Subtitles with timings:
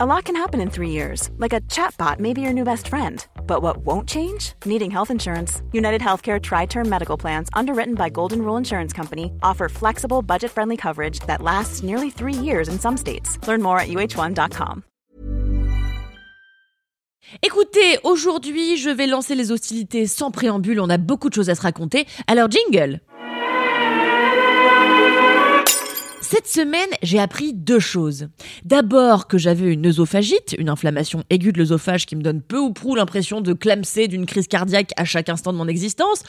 [0.00, 2.86] A lot can happen in three years, like a chatbot may be your new best
[2.86, 3.26] friend.
[3.48, 4.52] But what won't change?
[4.64, 5.60] Needing health insurance.
[5.72, 10.52] United Healthcare Tri Term Medical Plans, underwritten by Golden Rule Insurance Company, offer flexible, budget
[10.52, 13.44] friendly coverage that lasts nearly three years in some states.
[13.48, 14.84] Learn more at uh1.com.
[17.42, 20.78] Écoutez, aujourd'hui, je vais lancer les hostilités sans préambule.
[20.78, 22.06] On a beaucoup de choses à se raconter.
[22.28, 23.00] Alors, jingle!
[26.30, 28.28] Cette semaine, j'ai appris deux choses.
[28.62, 32.70] D'abord que j'avais une œsophagite, une inflammation aiguë de l'œsophage qui me donne peu ou
[32.70, 36.22] prou l'impression de clamser d'une crise cardiaque à chaque instant de mon existence.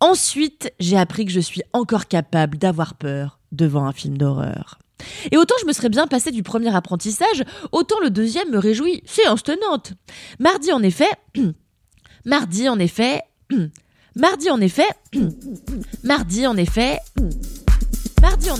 [0.00, 4.76] Ensuite, j'ai appris que je suis encore capable d'avoir peur devant un film d'horreur.
[5.32, 7.42] Et autant je me serais bien passé du premier apprentissage,
[7.72, 9.52] autant le deuxième me réjouit en effet,
[10.38, 11.10] mardi en effet,
[12.26, 13.22] mardi en effet,
[14.14, 14.88] mardi en effet,
[16.04, 16.98] Mardi en effet.
[18.36, 18.56] Mardi en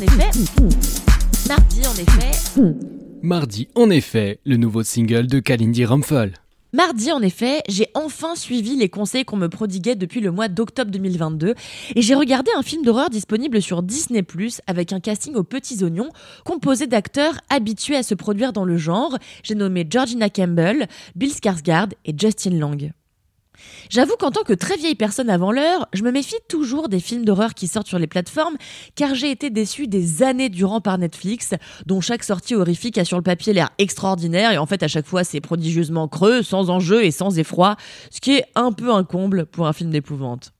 [1.94, 2.60] effet.
[3.22, 6.32] Mardi en effet, le nouveau single de Kalindi Rumpel.
[6.72, 10.90] Mardi, en effet, j'ai enfin suivi les conseils qu'on me prodiguait depuis le mois d'octobre
[10.90, 11.54] 2022
[11.94, 14.22] et j'ai regardé un film d'horreur disponible sur Disney⁇
[14.66, 16.08] avec un casting aux petits oignons
[16.44, 19.18] composé d'acteurs habitués à se produire dans le genre.
[19.42, 22.76] J'ai nommé Georgina Campbell, Bill Skarsgård et Justin Long.
[23.90, 27.24] J'avoue qu'en tant que très vieille personne avant l'heure, je me méfie toujours des films
[27.24, 28.56] d'horreur qui sortent sur les plateformes,
[28.94, 31.54] car j'ai été déçue des années durant par Netflix,
[31.86, 35.06] dont chaque sortie horrifique a sur le papier l'air extraordinaire, et en fait à chaque
[35.06, 37.76] fois c'est prodigieusement creux, sans enjeu et sans effroi,
[38.10, 40.52] ce qui est un peu un comble pour un film d'épouvante.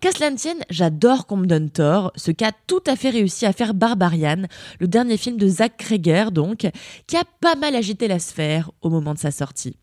[0.00, 3.44] Qu'à cela ne tienne, j'adore qu'on me donne tort, ce qu'a tout à fait réussi
[3.46, 4.44] à faire Barbarian,
[4.78, 6.66] le dernier film de Zach Kreger donc,
[7.06, 9.76] qui a pas mal agité la sphère au moment de sa sortie.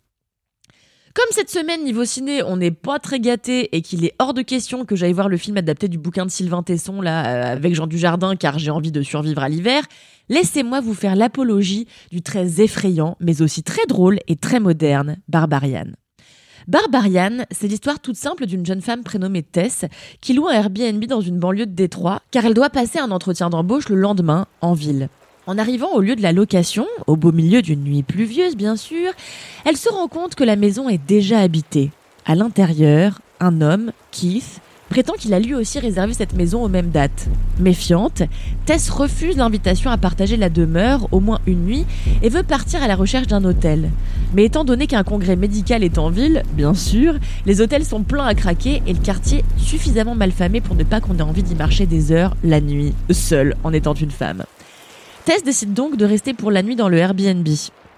[1.18, 4.44] Comme cette semaine, niveau ciné, on n'est pas très gâté et qu'il est hors de
[4.44, 7.74] question que j'aille voir le film adapté du bouquin de Sylvain Tesson, là, euh, avec
[7.74, 9.82] Jean Dujardin, car j'ai envie de survivre à l'hiver,
[10.30, 15.88] laissez-moi vous faire l'apologie du très effrayant, mais aussi très drôle et très moderne, Barbarian.
[16.68, 19.86] Barbarian, c'est l'histoire toute simple d'une jeune femme prénommée Tess
[20.22, 23.50] qui loue un Airbnb dans une banlieue de Détroit car elle doit passer un entretien
[23.50, 25.10] d'embauche le lendemain en ville.
[25.48, 29.14] En arrivant au lieu de la location, au beau milieu d'une nuit pluvieuse bien sûr,
[29.64, 31.92] elle se rend compte que la maison est déjà habitée.
[32.26, 34.60] À l'intérieur, un homme, Keith,
[34.90, 37.30] prétend qu'il a lui aussi réservé cette maison aux mêmes dates.
[37.62, 38.24] Méfiante,
[38.66, 41.86] Tess refuse l'invitation à partager la demeure au moins une nuit
[42.22, 43.90] et veut partir à la recherche d'un hôtel.
[44.34, 47.14] Mais étant donné qu'un congrès médical est en ville, bien sûr,
[47.46, 51.20] les hôtels sont pleins à craquer et le quartier suffisamment malfamé pour ne pas qu'on
[51.20, 54.44] ait envie d'y marcher des heures la nuit, seule en étant une femme.
[55.28, 57.46] Tess décide donc de rester pour la nuit dans le Airbnb.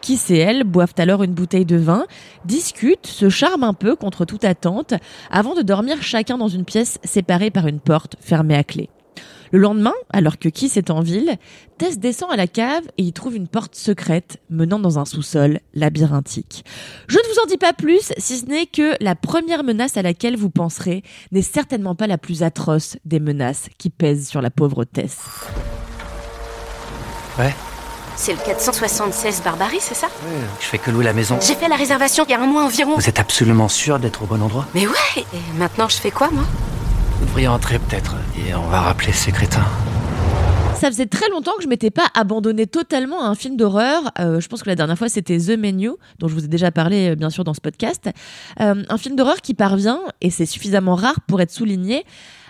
[0.02, 2.08] Qui et elle boivent alors une bouteille de vin,
[2.44, 4.96] discutent, se charment un peu contre toute attente,
[5.30, 8.90] avant de dormir chacun dans une pièce séparée par une porte fermée à clé.
[9.52, 11.38] Le lendemain, alors que Kiss est en ville,
[11.78, 15.60] Tess descend à la cave et y trouve une porte secrète menant dans un sous-sol
[15.76, 16.66] labyrinthique.
[17.08, 20.02] Je ne vous en dis pas plus, si ce n'est que la première menace à
[20.02, 24.50] laquelle vous penserez n'est certainement pas la plus atroce des menaces qui pèsent sur la
[24.50, 25.20] pauvre Tess.
[27.40, 27.54] Ouais.
[28.18, 30.08] C'est le 476 Barbarie, c'est ça?
[30.60, 31.40] Je fais que louer la maison.
[31.42, 32.96] J'ai fait la réservation il y a un mois environ.
[32.98, 34.68] Vous êtes absolument sûr d'être au bon endroit?
[34.76, 36.44] Mais ouais Et maintenant, je fais quoi, moi?
[37.20, 39.66] Vous devriez entrer peut-être, et on va rappeler ces crétins.
[40.76, 44.12] Ça faisait très longtemps que je m'étais pas abandonné totalement à un film d'horreur.
[44.20, 46.72] Euh, je pense que la dernière fois c'était The Menu, dont je vous ai déjà
[46.72, 48.10] parlé euh, bien sûr dans ce podcast.
[48.62, 52.06] Euh, un film d'horreur qui parvient, et c'est suffisamment rare pour être souligné,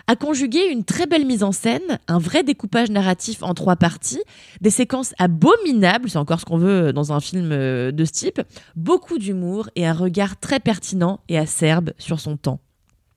[0.10, 4.24] a conjugué une très belle mise en scène, un vrai découpage narratif en trois parties,
[4.60, 8.42] des séquences abominables, c'est encore ce qu'on veut dans un film euh, de ce type,
[8.76, 12.60] beaucoup d'humour et un regard très pertinent et acerbe sur son temps.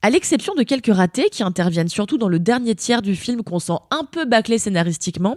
[0.04, 3.60] À l'exception de quelques ratés qui interviennent surtout dans le dernier tiers du film qu'on
[3.60, 5.36] sent un peu bâclé scénaristiquement,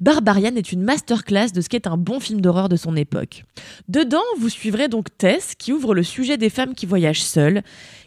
[0.00, 3.44] Barbarian est une masterclass de ce qu'est un bon film d'horreur de son époque.
[3.88, 7.60] Dedans, vous suivrez donc Tess qui ouvre le sujet des femmes qui voyagent seules,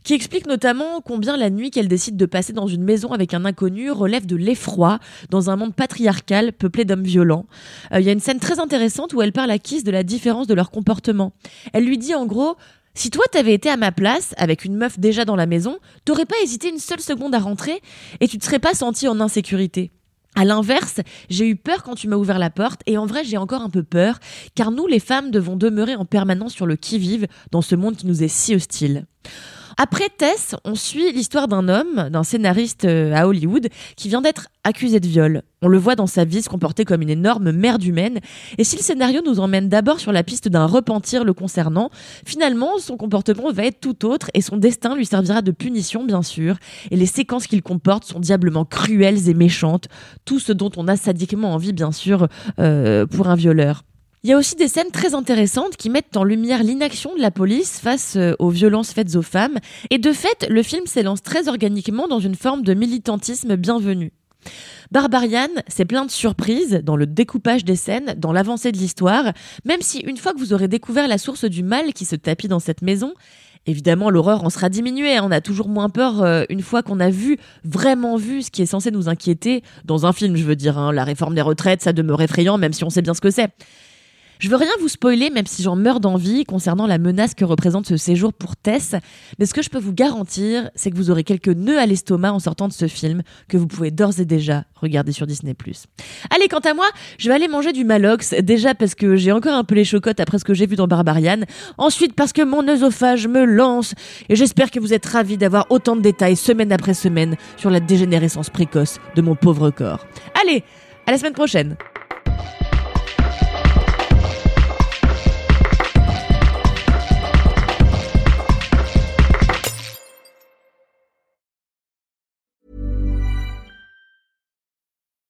[0.04, 3.46] qui explique notamment combien la nuit qu'elle décide de passer dans une maison avec un
[3.46, 4.98] inconnu relève de l'effroi
[5.30, 7.46] dans un monde patriarcal peuplé d'hommes violents.
[7.94, 10.02] Euh, il y a une scène très intéressante où elle parle à Kiss de la
[10.02, 11.34] différence de leur comportement.
[11.72, 12.56] Elle lui dit en gros
[12.94, 16.26] si toi t'avais été à ma place, avec une meuf déjà dans la maison, t'aurais
[16.26, 17.82] pas hésité une seule seconde à rentrer
[18.20, 19.92] et tu te serais pas senti en insécurité.
[20.36, 23.38] À l'inverse, j'ai eu peur quand tu m'as ouvert la porte et en vrai j'ai
[23.38, 24.20] encore un peu peur
[24.56, 28.08] car nous les femmes devons demeurer en permanence sur le qui-vive dans ce monde qui
[28.08, 29.06] nous est si hostile.
[29.82, 34.50] Après Tess, on suit l'histoire d'un homme, d'un scénariste euh, à Hollywood, qui vient d'être
[34.66, 35.42] accusé de viol.
[35.62, 38.20] On le voit dans sa vie se comporter comme une énorme merde humaine,
[38.58, 41.92] et si le scénario nous emmène d'abord sur la piste d'un repentir le concernant,
[42.26, 46.24] finalement son comportement va être tout autre, et son destin lui servira de punition bien
[46.24, 46.58] sûr,
[46.92, 49.88] et les séquences qu'il comporte sont diablement cruelles et méchantes,
[50.26, 52.28] tout ce dont on a sadiquement envie bien sûr
[52.60, 53.86] euh, pour un violeur.
[54.24, 57.32] Il y a aussi des scènes très intéressantes qui mettent en lumière l'inaction de la
[57.32, 59.60] police face euh, aux violences faites aux femmes.
[59.92, 64.12] Et de fait, le film s'élance très organiquement dans une forme de militantisme bienvenu.
[64.92, 69.32] Barbarian, c'est plein de surprises dans le découpage des scènes, dans l'avancée de l'histoire,
[69.64, 72.50] même si une fois que vous aurez découvert la source du mal qui se tapit
[72.50, 73.14] dans cette maison,
[73.66, 75.18] Évidemment, l'horreur en sera diminuée.
[75.18, 75.24] Hein.
[75.26, 78.62] On a toujours moins peur euh, une fois qu'on a vu, vraiment vu, ce qui
[78.62, 80.78] est censé nous inquiéter dans un film, je veux dire.
[80.78, 80.94] Hein.
[80.94, 83.52] La réforme des retraites, ça demeure effrayant, même si on sait bien ce que c'est.
[84.40, 87.86] Je veux rien vous spoiler, même si j'en meurs d'envie concernant la menace que représente
[87.86, 88.96] ce séjour pour Tess.
[89.38, 92.32] Mais ce que je peux vous garantir, c'est que vous aurez quelques nœuds à l'estomac
[92.32, 95.54] en sortant de ce film que vous pouvez d'ores et déjà regarder sur Disney+.
[96.34, 96.86] Allez, quant à moi,
[97.18, 98.34] je vais aller manger du Malox.
[98.42, 100.88] Déjà parce que j'ai encore un peu les chocottes après ce que j'ai vu dans
[100.88, 101.42] Barbarian.
[101.78, 103.94] Ensuite parce que mon œsophage me lance.
[104.30, 107.82] Et j'espère que vous êtes ravis d'avoir autant de détails semaine après semaine sur la
[107.82, 110.08] dégénérescence précoce de mon pauvre corps.
[110.42, 110.64] Allez,
[111.08, 111.76] à la semaine prochaine.